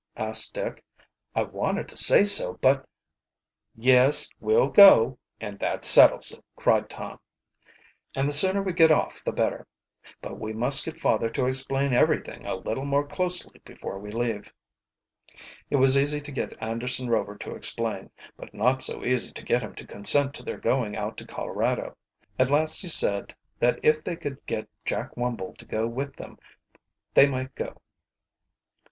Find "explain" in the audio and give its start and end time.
11.45-11.93, 17.53-18.09